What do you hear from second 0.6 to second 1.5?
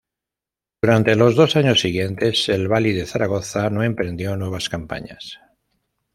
Durante los